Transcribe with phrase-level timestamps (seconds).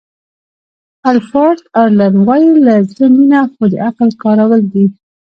[1.11, 4.85] الفرډ اډلر وایي له زړه مینه خو د عقل کارول دي.